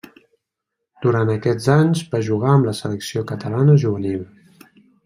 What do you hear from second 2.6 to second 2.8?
la